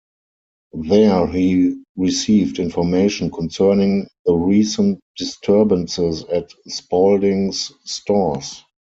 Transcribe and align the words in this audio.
There 0.73 1.27
he 1.27 1.79
received 1.95 2.57
information 2.57 3.29
concerning 3.29 4.07
the 4.25 4.33
recent 4.33 4.99
disturbances 5.15 6.23
at 6.23 6.51
Spalding's 6.67 7.71
Stores. 7.83 8.63